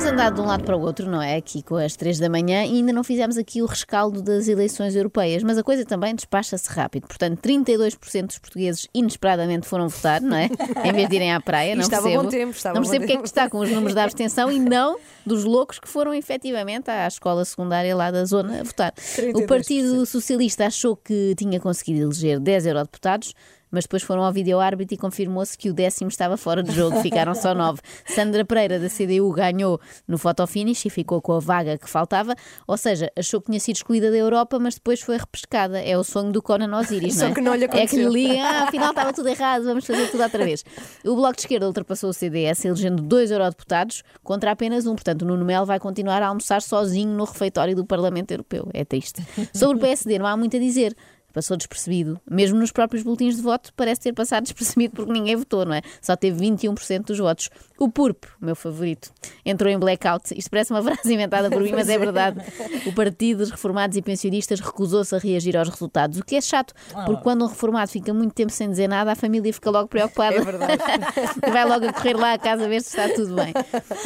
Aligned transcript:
andado 0.00 0.36
de 0.36 0.40
um 0.40 0.46
lado 0.46 0.64
para 0.64 0.74
o 0.74 0.80
outro, 0.80 1.10
não 1.10 1.20
é? 1.20 1.36
Aqui 1.36 1.62
com 1.62 1.76
as 1.76 1.94
três 1.94 2.18
da 2.18 2.28
manhã 2.28 2.64
e 2.64 2.76
ainda 2.76 2.94
não 2.94 3.04
fizemos 3.04 3.36
aqui 3.36 3.60
o 3.60 3.66
rescaldo 3.66 4.22
das 4.22 4.48
eleições 4.48 4.96
europeias, 4.96 5.42
mas 5.42 5.58
a 5.58 5.62
coisa 5.62 5.84
também 5.84 6.14
despacha-se 6.14 6.70
rápido. 6.70 7.06
Portanto, 7.06 7.38
32% 7.40 8.26
dos 8.26 8.38
portugueses 8.38 8.88
inesperadamente 8.94 9.66
foram 9.68 9.88
votar, 9.88 10.22
não 10.22 10.34
é? 10.36 10.48
Em 10.82 10.92
vez 10.92 11.08
de 11.10 11.16
irem 11.16 11.32
à 11.32 11.40
praia, 11.40 11.74
não 11.74 11.82
estava 11.82 12.04
percebo. 12.04 12.22
bom 12.22 12.30
tempo, 12.30 12.52
estava 12.52 12.74
não 12.74 12.82
percebo 12.82 13.00
porque 13.00 13.12
é 13.12 13.16
tempo. 13.16 13.22
que 13.22 13.28
está 13.28 13.50
com 13.50 13.58
os 13.58 13.70
números 13.70 13.94
da 13.94 14.04
abstenção 14.04 14.50
e 14.50 14.58
não 14.58 14.98
dos 15.26 15.44
loucos 15.44 15.78
que 15.78 15.88
foram 15.88 16.14
efetivamente 16.14 16.90
à 16.90 17.06
escola 17.06 17.44
secundária 17.44 17.94
lá 17.94 18.10
da 18.10 18.24
zona 18.24 18.60
a 18.60 18.62
votar. 18.62 18.94
O 19.34 19.40
32%. 19.40 19.46
Partido 19.46 20.06
Socialista 20.06 20.66
achou 20.66 20.96
que 20.96 21.34
tinha 21.36 21.60
conseguido 21.60 22.06
eleger 22.06 22.40
10 22.40 22.66
eurodeputados. 22.66 23.34
Mas 23.72 23.84
depois 23.84 24.02
foram 24.02 24.22
ao 24.22 24.32
vídeo-árbitro 24.32 24.94
e 24.94 24.98
confirmou-se 24.98 25.56
que 25.56 25.70
o 25.70 25.72
décimo 25.72 26.08
estava 26.08 26.36
fora 26.36 26.62
de 26.62 26.70
jogo, 26.72 27.00
ficaram 27.00 27.34
só 27.34 27.54
nove. 27.54 27.80
Sandra 28.06 28.44
Pereira, 28.44 28.78
da 28.78 28.88
CDU, 28.88 29.32
ganhou 29.32 29.80
no 30.06 30.18
fotofinish 30.18 30.84
e 30.84 30.90
ficou 30.90 31.22
com 31.22 31.32
a 31.32 31.40
vaga 31.40 31.78
que 31.78 31.88
faltava, 31.88 32.34
ou 32.68 32.76
seja, 32.76 33.10
achou 33.18 33.40
que 33.40 33.46
tinha 33.46 33.58
sido 33.58 33.76
excluída 33.76 34.10
da 34.10 34.16
Europa, 34.16 34.58
mas 34.58 34.74
depois 34.74 35.00
foi 35.00 35.16
repescada. 35.16 35.80
É 35.80 35.96
o 35.96 36.04
sonho 36.04 36.30
do 36.30 36.42
Conan 36.42 36.78
Osiris, 36.78 37.14
Só 37.14 37.22
não 37.24 37.30
é? 37.30 37.34
que 37.34 37.40
não 37.40 37.54
lhe 37.54 37.64
é 37.64 37.68
que 37.68 37.74
lhe 37.76 37.80
aconteceu. 37.80 38.12
ligam, 38.12 38.44
ah, 38.44 38.64
afinal 38.64 38.90
estava 38.90 39.12
tudo 39.12 39.28
errado, 39.28 39.64
vamos 39.64 39.86
fazer 39.86 40.10
tudo 40.10 40.22
outra 40.22 40.44
vez. 40.44 40.64
O 41.04 41.16
Bloco 41.16 41.34
de 41.36 41.40
Esquerda 41.40 41.66
ultrapassou 41.66 42.10
o 42.10 42.12
CDS, 42.12 42.66
elegendo 42.66 43.02
dois 43.02 43.30
eurodeputados 43.30 44.02
contra 44.22 44.50
apenas 44.50 44.86
um. 44.86 44.94
Portanto, 44.94 45.22
o 45.22 45.24
Nuno 45.24 45.44
Melo 45.46 45.64
vai 45.64 45.80
continuar 45.80 46.22
a 46.22 46.26
almoçar 46.26 46.60
sozinho 46.60 47.10
no 47.16 47.24
refeitório 47.24 47.74
do 47.74 47.86
Parlamento 47.86 48.30
Europeu. 48.32 48.68
É 48.74 48.84
triste. 48.84 49.24
Sobre 49.54 49.78
o 49.78 49.80
PSD, 49.80 50.18
não 50.18 50.26
há 50.26 50.36
muito 50.36 50.56
a 50.56 50.60
dizer. 50.60 50.94
Passou 51.32 51.56
despercebido. 51.56 52.20
Mesmo 52.30 52.58
nos 52.58 52.72
próprios 52.72 53.02
boletins 53.02 53.36
de 53.36 53.42
voto, 53.42 53.72
parece 53.76 54.02
ter 54.02 54.12
passado 54.12 54.44
despercebido 54.44 54.94
porque 54.94 55.12
ninguém 55.12 55.36
votou, 55.36 55.64
não 55.64 55.74
é? 55.74 55.82
Só 56.00 56.16
teve 56.16 56.44
21% 56.44 57.06
dos 57.06 57.18
votos. 57.18 57.48
O 57.78 57.90
PURP, 57.90 58.24
meu 58.40 58.54
favorito, 58.54 59.10
entrou 59.44 59.70
em 59.70 59.78
blackout. 59.78 60.32
Isto 60.36 60.50
parece 60.50 60.72
uma 60.72 60.82
frase 60.84 61.12
inventada 61.12 61.50
por 61.50 61.62
mim, 61.62 61.72
mas 61.72 61.88
é 61.88 61.98
verdade. 61.98 62.40
O 62.86 62.92
Partido 62.92 63.38
dos 63.38 63.50
Reformados 63.50 63.96
e 63.96 64.02
Pensionistas 64.02 64.60
recusou-se 64.60 65.14
a 65.14 65.18
reagir 65.18 65.56
aos 65.56 65.68
resultados, 65.68 66.18
o 66.18 66.24
que 66.24 66.36
é 66.36 66.40
chato, 66.40 66.74
porque 67.06 67.22
quando 67.22 67.44
um 67.44 67.48
reformado 67.48 67.90
fica 67.90 68.12
muito 68.12 68.34
tempo 68.34 68.52
sem 68.52 68.70
dizer 68.70 68.88
nada, 68.88 69.12
a 69.12 69.14
família 69.16 69.52
fica 69.52 69.70
logo 69.70 69.88
preocupada. 69.88 70.36
É 70.36 70.40
verdade. 70.40 70.82
vai 71.52 71.64
logo 71.64 71.86
a 71.86 71.92
correr 71.92 72.16
lá 72.16 72.32
a 72.34 72.38
casa 72.38 72.64
a 72.64 72.68
ver 72.68 72.82
se 72.82 72.88
está 72.88 73.08
tudo 73.14 73.34
bem. 73.34 73.52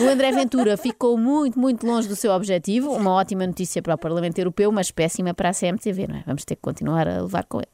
O 0.01 0.09
André 0.09 0.33
Ventura 0.33 0.77
ficou 0.77 1.17
muito, 1.19 1.59
muito 1.59 1.87
longe 1.87 2.09
do 2.09 2.17
seu 2.17 2.33
objetivo. 2.33 2.93
Uma 2.93 3.13
ótima 3.13 3.47
notícia 3.47 3.83
para 3.83 3.95
o 3.95 3.99
Parlamento 3.99 4.39
Europeu, 4.39 4.71
mas 4.73 4.91
péssima 4.91 5.35
para 5.35 5.51
a 5.51 5.53
CMTV, 5.53 6.07
não 6.07 6.17
é? 6.17 6.23
Vamos 6.27 6.45
ter 6.45 6.57
que 6.57 6.63
continuar 6.63 7.09
a 7.09 7.16
levar 7.21 7.45
com 7.45 7.59
ele. 7.59 7.69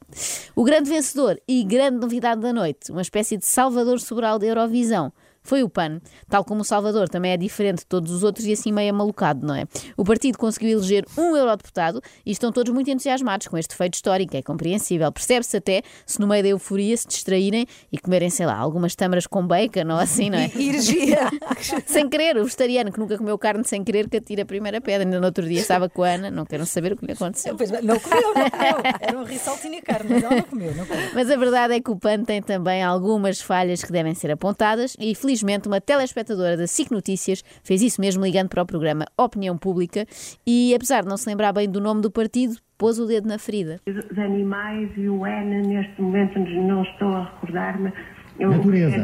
O 0.55 0.63
grande 0.63 0.89
vencedor 0.89 1.39
e 1.47 1.63
grande 1.63 1.97
novidade 1.97 2.41
da 2.41 2.53
noite, 2.53 2.91
uma 2.91 3.01
espécie 3.01 3.37
de 3.37 3.45
Salvador 3.45 3.99
Sobral 3.99 4.39
da 4.39 4.45
Eurovisão. 4.45 5.11
Foi 5.43 5.61
o 5.61 5.69
PAN. 5.69 5.99
Tal 6.29 6.43
como 6.45 6.61
o 6.61 6.63
Salvador 6.63 7.09
também 7.09 7.33
é 7.33 7.37
diferente 7.37 7.79
de 7.79 7.85
todos 7.85 8.11
os 8.11 8.23
outros 8.23 8.45
e 8.45 8.53
assim 8.53 8.71
meio 8.71 8.93
malucado, 8.93 9.45
não 9.45 9.53
é? 9.53 9.65
O 9.97 10.05
partido 10.05 10.37
conseguiu 10.37 10.79
eleger 10.79 11.05
um 11.17 11.35
eurodeputado 11.35 12.01
e 12.25 12.31
estão 12.31 12.51
todos 12.51 12.73
muito 12.73 12.89
entusiasmados 12.89 13.47
com 13.47 13.57
este 13.57 13.75
feito 13.75 13.95
histórico, 13.95 14.35
é 14.37 14.41
compreensível. 14.41 15.11
Percebe-se 15.11 15.57
até 15.57 15.81
se 16.05 16.19
no 16.19 16.27
meio 16.27 16.43
da 16.43 16.49
euforia 16.49 16.95
se 16.95 17.07
distraírem 17.07 17.67
e 17.91 17.97
comerem, 17.97 18.29
sei 18.29 18.45
lá, 18.45 18.55
algumas 18.55 18.95
tâmaras 18.95 19.27
com 19.27 19.45
bacon 19.45 19.91
ou 19.91 19.99
assim, 19.99 20.29
não 20.29 20.37
é? 20.39 20.49
Energia. 20.55 21.29
sem 21.85 22.09
querer, 22.09 22.37
o 22.37 22.43
vegetariano 22.43 22.91
que 22.91 22.99
nunca 22.99 23.17
comeu 23.17 23.37
carne 23.37 23.65
sem 23.65 23.83
querer 23.83 24.09
que 24.09 24.17
atira 24.17 24.43
a 24.43 24.45
primeira 24.45 24.79
pedra. 24.79 25.03
Ainda 25.03 25.19
no 25.19 25.25
outro 25.25 25.45
dia 25.45 25.59
estava 25.59 25.89
com 25.89 26.03
a 26.03 26.09
Ana, 26.09 26.31
não 26.31 26.45
quero 26.45 26.65
saber 26.65 26.93
o 26.93 26.97
que 26.97 27.05
lhe 27.05 27.11
aconteceu. 27.11 27.55
Pois, 27.57 27.69
não 27.69 27.99
comeu, 27.99 28.33
não 28.33 28.49
comeu. 28.49 28.75
Era 29.01 29.19
um 29.19 29.23
risol 29.23 29.57
tinha 29.57 29.81
carne, 29.81 30.13
mas 30.13 30.23
ela 30.23 30.35
não 30.35 30.43
comeu, 30.43 30.75
não 30.75 30.85
comeu. 30.85 31.09
Mas 31.13 31.29
a 31.29 31.35
verdade 31.35 31.73
é 31.73 31.81
que 31.81 31.91
o 31.91 31.97
PAN 31.97 32.23
tem 32.23 32.41
também 32.41 32.81
algumas 32.81 33.41
falhas 33.41 33.83
que 33.83 33.91
devem 33.91 34.13
ser 34.13 34.31
apontadas 34.31 34.95
e, 34.99 35.13
felizmente, 35.13 35.32
uma 35.67 35.81
telespectadora 35.81 36.55
da 36.57 36.67
SIC 36.67 36.91
Notícias 36.91 37.43
fez 37.63 37.81
isso 37.81 37.99
mesmo 38.01 38.23
ligando 38.23 38.49
para 38.49 38.61
o 38.61 38.65
programa 38.65 39.05
Opinião 39.17 39.57
Pública 39.57 40.05
e, 40.45 40.75
apesar 40.75 41.01
de 41.03 41.07
não 41.09 41.17
se 41.17 41.27
lembrar 41.27 41.53
bem 41.53 41.69
do 41.69 41.79
nome 41.81 42.01
do 42.01 42.11
partido, 42.11 42.55
pôs 42.77 42.99
o 42.99 43.05
dedo 43.07 43.27
na 43.27 43.39
ferida. 43.39 43.79
Os 43.87 44.17
animais 44.19 44.89
e 44.97 45.07
o 45.07 45.25
N, 45.25 45.61
neste 45.67 46.01
momento 46.01 46.37
não 46.39 46.83
estou 46.83 47.07
a 47.13 47.23
recordar-me. 47.23 47.91
Eu- 48.39 48.49
Natureza. 48.51 48.97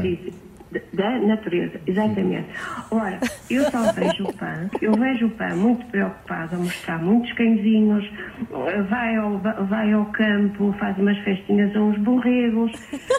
Da 0.93 1.17
natureza, 1.17 1.81
exatamente. 1.87 2.47
Ora, 2.91 3.19
eu 3.49 3.63
só 3.71 3.91
vejo 3.91 4.25
o 4.25 4.33
PAN, 4.33 4.69
eu 4.79 4.93
vejo 4.93 5.25
o 5.25 5.31
PAN 5.31 5.55
muito 5.55 5.85
preocupado 5.87 6.55
a 6.55 6.59
mostrar 6.59 6.99
muitos 6.99 7.33
cãezinhos, 7.33 8.07
vai 8.87 9.15
ao, 9.15 9.39
vai 9.39 9.91
ao 9.91 10.05
campo, 10.07 10.71
faz 10.79 10.95
umas 10.99 11.17
festinhas 11.19 11.75
a 11.75 11.79
uns 11.79 11.97
borregos, 11.97 12.71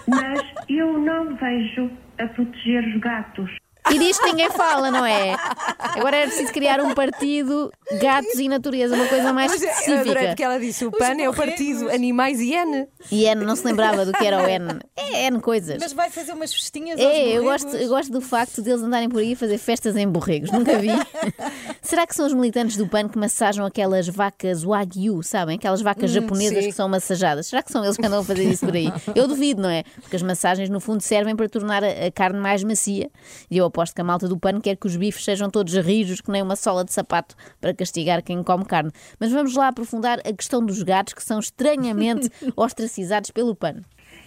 mas 0.07 0.41
eu 0.69 0.99
não 0.99 1.35
vejo 1.35 1.91
a 2.19 2.27
proteger 2.29 2.87
os 2.87 3.01
gatos. 3.01 3.51
E 3.93 3.99
disto 3.99 4.25
ninguém 4.25 4.51
fala, 4.51 4.91
não 4.91 5.05
é? 5.05 5.37
Agora 5.79 6.17
era 6.19 6.27
preciso 6.29 6.53
criar 6.53 6.81
um 6.81 6.95
partido 6.95 7.73
gatos 8.01 8.35
e 8.39 8.49
natureza, 8.49 8.95
uma 8.95 9.07
coisa 9.07 9.33
mais 9.33 9.51
Mas 9.53 9.63
eu 9.63 9.69
adorei 9.69 9.81
específica. 9.95 10.27
porque 10.29 10.43
ela 10.43 10.59
disse: 10.61 10.85
o 10.85 10.91
PAN 10.91 11.17
é 11.21 11.29
o 11.29 11.35
partido 11.35 11.91
Animais 11.91 12.41
e 12.41 12.53
N. 12.55 12.87
E 13.11 13.25
N 13.27 13.45
não 13.45 13.57
se 13.57 13.65
lembrava 13.67 14.05
do 14.07 14.13
que 14.13 14.25
era 14.27 14.39
o 14.39 14.47
N. 14.47 14.79
É 14.97 15.25
N 15.27 15.41
coisas. 15.41 15.79
Mas 15.81 15.93
vai 15.93 16.11
fazer 16.11 16.33
umas 16.33 16.53
festinhas 16.55 16.99
aos 17.01 17.09
É, 17.09 17.29
eu 17.37 17.43
borregos. 17.43 17.65
gosto, 17.65 17.77
eu 17.77 17.89
gosto 17.89 18.13
do 18.13 18.21
facto 18.21 18.63
deles 18.63 18.83
andarem 18.83 19.09
por 19.09 19.21
aí 19.21 19.33
a 19.33 19.37
fazer 19.37 19.59
festas 19.59 19.97
em 19.97 20.07
borregos. 20.09 20.51
Nunca 20.51 20.79
vi. 20.79 20.89
Será 21.91 22.07
que 22.07 22.15
são 22.15 22.25
os 22.25 22.33
militantes 22.33 22.77
do 22.77 22.87
PAN 22.87 23.09
que 23.09 23.19
massajam 23.19 23.67
aquelas 23.67 24.07
vacas 24.07 24.63
Wagyu, 24.63 25.25
sabem? 25.25 25.57
Aquelas 25.57 25.83
vacas 25.83 26.13
japonesas 26.13 26.63
sim. 26.63 26.71
que 26.71 26.77
são 26.77 26.89
massajadas. 26.89 27.49
Será 27.49 27.65
que 27.65 27.73
são 27.73 27.83
eles 27.83 27.97
que 27.97 28.07
andam 28.07 28.21
a 28.21 28.25
fazer 28.25 28.45
isso 28.45 28.65
por 28.65 28.77
aí? 28.77 28.93
Eu 29.13 29.27
duvido, 29.27 29.61
não 29.61 29.69
é? 29.69 29.83
Porque 30.01 30.15
as 30.15 30.23
massagens, 30.23 30.71
no 30.71 30.79
fundo, 30.79 31.01
servem 31.01 31.35
para 31.35 31.49
tornar 31.49 31.83
a, 31.83 32.09
carne 32.15 32.39
mais 32.39 32.63
macia. 32.63 33.11
E 33.51 33.59
eu 33.59 33.65
aposto 33.65 33.93
que 33.93 34.01
a 34.01 34.05
malta 34.05 34.29
do 34.29 34.39
PAN 34.39 34.61
quer 34.61 34.77
que 34.77 34.87
os 34.87 34.95
bifes 34.95 35.25
sejam 35.25 35.51
todos 35.51 35.75
rijos, 35.79 36.21
que 36.21 36.31
nem 36.31 36.43
uma 36.43 36.55
sola 36.55 36.85
de 36.85 36.93
sapato, 36.93 37.35
para 37.61 37.75
castigar 37.75 38.23
quem 38.23 38.41
come 38.45 38.65
carne. 38.65 38.93
Mas 39.19 39.33
vamos 39.33 39.57
lá 39.57 39.67
aprofundar 39.67 40.21
a 40.21 40.33
questão 40.33 40.65
dos 40.65 40.85
gatos, 40.85 41.13
que 41.13 41.25
são 41.25 41.41
estranhamente 41.41 42.31
ostracizados 42.55 43.33
pelo 43.33 43.53
PAN. 43.53 43.83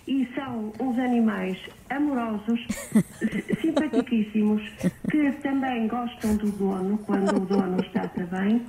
E 0.06 0.28
são 0.36 0.74
uns 0.82 1.00
animais 1.00 1.58
amorosos, 1.90 2.60
si- 3.20 3.56
simpaticíssimos, 3.62 4.62
que 5.14 5.32
também 5.44 5.88
gostam 5.88 6.36
do 6.38 6.52
dono 6.54 6.98
quando 7.06 7.36
o 7.36 7.40
dono 7.46 7.80
está 7.82 8.10
bem. 8.32 8.66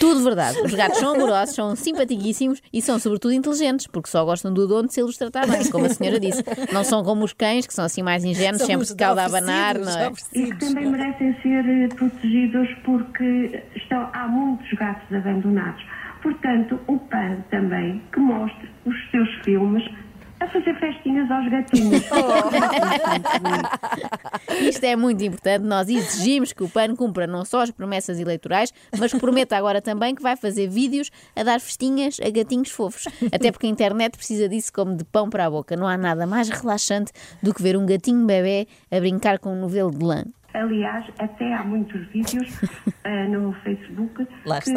Tudo 0.00 0.24
verdade. 0.24 0.60
Os 0.62 0.74
gatos 0.74 0.98
são 0.98 1.14
amorosos, 1.14 1.54
são 1.54 1.76
simpaticíssimos 1.76 2.60
e 2.72 2.82
são, 2.82 2.98
sobretudo, 2.98 3.32
inteligentes, 3.32 3.86
porque 3.86 4.10
só 4.10 4.24
gostam 4.24 4.52
do 4.52 4.66
dono 4.66 4.90
se 4.90 5.00
ele 5.00 5.08
os 5.08 5.16
tratar 5.16 5.46
bem, 5.46 5.70
como 5.70 5.86
a 5.86 5.88
senhora 5.88 6.18
disse. 6.18 6.42
Não 6.72 6.82
são 6.82 7.04
como 7.04 7.24
os 7.24 7.32
cães, 7.32 7.68
que 7.68 7.72
são 7.72 7.84
assim 7.84 8.02
mais 8.02 8.24
ingênuos, 8.24 8.58
São 8.58 8.66
sempre 8.66 8.82
os 8.82 8.88
de 8.88 8.96
cauda 8.96 9.22
a 9.22 9.26
abanar, 9.26 9.78
não 9.78 9.96
é? 9.96 10.10
E 10.34 10.50
que 10.50 10.58
também 10.58 10.90
merecem 10.90 11.36
ser 11.40 11.64
eh, 11.64 11.86
protegidos 11.94 12.68
porque 12.84 13.62
estão, 13.76 14.10
há 14.12 14.26
muitos 14.26 14.68
gatos 14.72 15.16
abandonados. 15.16 15.84
Portanto, 16.20 16.80
o 16.88 16.98
PAN 16.98 17.44
também 17.48 18.02
que 18.12 18.18
mostre 18.18 18.68
os 18.84 19.10
seus 19.12 19.32
filmes 19.44 19.84
a 20.40 20.46
fazer 20.48 20.78
festinhas 20.78 21.30
aos 21.30 21.48
gatinhos. 21.48 22.02
Isto 24.60 24.84
é 24.84 24.96
muito 24.96 25.24
importante. 25.24 25.64
Nós 25.64 25.88
exigimos 25.88 26.52
que 26.52 26.62
o 26.62 26.68
PAN 26.68 26.94
cumpra 26.94 27.26
não 27.26 27.44
só 27.44 27.62
as 27.62 27.70
promessas 27.70 28.20
eleitorais, 28.20 28.72
mas 28.98 29.12
prometa 29.14 29.56
agora 29.56 29.80
também 29.80 30.14
que 30.14 30.22
vai 30.22 30.36
fazer 30.36 30.68
vídeos 30.68 31.10
a 31.34 31.42
dar 31.42 31.60
festinhas 31.60 32.18
a 32.20 32.30
gatinhos 32.30 32.70
fofos. 32.70 33.04
Até 33.32 33.50
porque 33.50 33.66
a 33.66 33.70
internet 33.70 34.16
precisa 34.16 34.48
disso 34.48 34.72
como 34.72 34.94
de 34.94 35.04
pão 35.04 35.30
para 35.30 35.46
a 35.46 35.50
boca. 35.50 35.76
Não 35.76 35.86
há 35.86 35.96
nada 35.96 36.26
mais 36.26 36.48
relaxante 36.48 37.12
do 37.42 37.54
que 37.54 37.62
ver 37.62 37.76
um 37.76 37.86
gatinho 37.86 38.26
bebê 38.26 38.66
a 38.90 39.00
brincar 39.00 39.38
com 39.38 39.52
um 39.52 39.60
novelo 39.60 39.90
de 39.90 40.04
lã. 40.04 40.24
Aliás, 40.56 41.04
até 41.18 41.52
há 41.54 41.62
muitos 41.62 42.06
vídeos 42.08 42.48
eh, 43.04 43.28
no 43.28 43.52
Facebook 43.64 44.26
que 44.64 44.70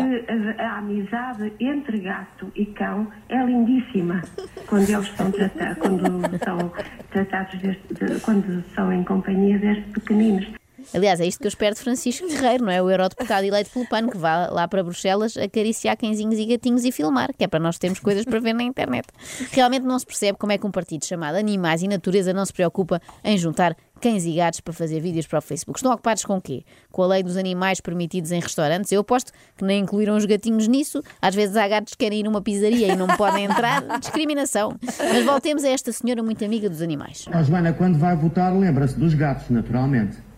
a, 0.59 0.65
a 0.65 0.77
amizade 0.79 1.53
entre 1.59 1.99
gato 1.99 2.51
e 2.55 2.65
cão 2.67 3.07
é 3.29 3.43
lindíssima 3.43 4.21
quando 4.67 4.89
eles 4.89 5.07
são 5.15 5.31
tratados, 5.31 5.77
quando 5.77 6.03
são 6.43 6.71
tratados 7.11 7.59
deste- 7.61 7.93
de- 7.93 8.19
quando 8.21 8.63
são 8.75 8.91
em 8.91 9.03
companhia 9.03 9.57
destes 9.57 9.91
pequeninos. 9.93 10.47
Aliás, 10.93 11.19
é 11.19 11.25
isto 11.25 11.39
que 11.39 11.45
eu 11.45 11.49
espero 11.49 11.75
de 11.75 11.81
Francisco 11.81 12.27
Guerreiro, 12.27 12.65
não 12.65 12.71
é? 12.71 12.81
O 12.81 12.89
eurodeputado 12.89 13.45
eleito 13.45 13.69
pelo 13.71 13.87
PAN, 13.87 14.07
que 14.07 14.17
vá 14.17 14.47
lá 14.47 14.67
para 14.67 14.83
Bruxelas 14.83 15.37
acariciar 15.37 15.97
cãezinhos 15.97 16.39
e 16.39 16.45
gatinhos 16.45 16.85
e 16.85 16.91
filmar, 16.91 17.33
que 17.37 17.43
é 17.43 17.47
para 17.47 17.59
nós 17.59 17.77
termos 17.77 17.99
coisas 17.99 18.25
para 18.25 18.39
ver 18.39 18.53
na 18.53 18.63
internet. 18.63 19.07
Realmente 19.51 19.83
não 19.83 19.97
se 19.97 20.05
percebe 20.05 20.37
como 20.37 20.51
é 20.51 20.57
que 20.57 20.65
um 20.65 20.71
partido 20.71 21.05
chamado 21.05 21.35
Animais 21.35 21.81
e 21.81 21.87
Natureza 21.87 22.33
não 22.33 22.45
se 22.45 22.53
preocupa 22.53 23.01
em 23.23 23.37
juntar 23.37 23.75
cães 23.99 24.25
e 24.25 24.33
gatos 24.33 24.61
para 24.61 24.73
fazer 24.73 24.99
vídeos 24.99 25.27
para 25.27 25.39
o 25.39 25.41
Facebook. 25.41 25.77
Estão 25.77 25.91
ocupados 25.91 26.23
com 26.23 26.37
o 26.37 26.41
quê? 26.41 26.63
Com 26.91 27.03
a 27.03 27.07
lei 27.07 27.23
dos 27.23 27.37
animais 27.37 27.81
permitidos 27.81 28.31
em 28.31 28.39
restaurantes? 28.39 28.91
Eu 28.91 29.01
aposto 29.01 29.31
que 29.57 29.63
nem 29.63 29.81
incluíram 29.81 30.15
os 30.15 30.25
gatinhos 30.25 30.67
nisso. 30.67 31.03
Às 31.21 31.35
vezes 31.35 31.55
há 31.55 31.67
gatos 31.67 31.93
que 31.93 32.05
querem 32.05 32.21
ir 32.21 32.23
numa 32.23 32.41
pizzaria 32.41 32.93
e 32.93 32.95
não 32.95 33.07
podem 33.07 33.45
entrar. 33.45 33.83
Discriminação. 33.99 34.75
Mas 34.81 35.25
voltemos 35.25 35.63
a 35.63 35.69
esta 35.69 35.91
senhora 35.91 36.23
muito 36.23 36.43
amiga 36.43 36.69
dos 36.69 36.81
animais. 36.81 37.25
Ó 37.33 37.43
Joana, 37.43 37.73
quando 37.73 37.97
vai 37.97 38.15
votar, 38.15 38.55
lembra-se 38.55 38.97
dos 38.97 39.13
gatos, 39.13 39.49
naturalmente. 39.49 40.28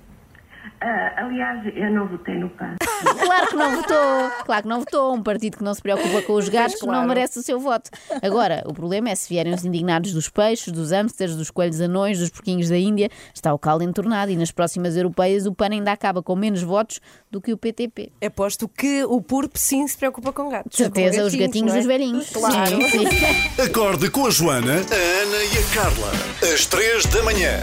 Ah, 0.81 1.13
aliás, 1.17 1.63
eu 1.75 1.91
não 1.91 2.07
votei 2.07 2.35
no 2.39 2.49
PAN. 2.49 2.75
Claro 3.23 3.47
que 3.47 3.55
não 3.55 3.75
votou. 3.75 4.31
Claro 4.45 4.63
que 4.63 4.67
não 4.67 4.79
votou. 4.79 5.13
Um 5.13 5.21
partido 5.21 5.57
que 5.57 5.63
não 5.63 5.73
se 5.75 5.81
preocupa 5.81 6.23
com 6.23 6.33
os 6.33 6.49
gatos 6.49 6.79
claro. 6.79 6.99
não 6.99 7.07
merece 7.07 7.37
o 7.37 7.43
seu 7.43 7.59
voto. 7.59 7.91
Agora, 8.21 8.63
o 8.65 8.73
problema 8.73 9.09
é 9.09 9.15
se 9.15 9.29
vierem 9.29 9.53
os 9.53 9.63
indignados 9.63 10.11
dos 10.11 10.27
peixes, 10.27 10.73
dos 10.73 10.91
hamsters, 10.91 11.35
dos 11.35 11.51
coelhos 11.51 11.79
anões, 11.81 12.17
dos 12.17 12.29
porquinhos 12.31 12.69
da 12.69 12.77
Índia, 12.77 13.09
está 13.33 13.53
o 13.53 13.59
caldo 13.59 13.83
entornado 13.83 14.31
e 14.31 14.35
nas 14.35 14.51
próximas 14.51 14.97
europeias 14.97 15.45
o 15.45 15.53
PAN 15.53 15.69
ainda 15.71 15.91
acaba 15.91 16.23
com 16.23 16.35
menos 16.35 16.63
votos 16.63 16.99
do 17.29 17.39
que 17.39 17.53
o 17.53 17.57
PTP. 17.57 18.11
Aposto 18.25 18.67
que 18.67 19.03
o 19.03 19.21
PURP 19.21 19.57
sim 19.57 19.87
se 19.87 19.95
preocupa 19.95 20.33
com 20.33 20.49
gatos. 20.49 20.75
Certeza, 20.75 21.21
com 21.21 21.27
os 21.27 21.35
gatinhos 21.35 21.73
é? 21.73 21.77
dos 21.77 21.85
velhinhos. 21.85 22.29
Claro. 22.31 22.67
Sim, 22.67 22.89
sim. 22.89 23.05
Acorde 23.61 24.09
com 24.09 24.25
a 24.25 24.31
Joana, 24.31 24.73
a 24.73 25.21
Ana 25.21 25.43
e 25.43 25.57
a 25.57 25.75
Carla. 25.75 26.11
Às 26.53 26.65
três 26.65 27.05
da 27.05 27.21
manhã. 27.21 27.59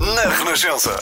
Na 0.00 0.28
Renascença. 0.30 0.98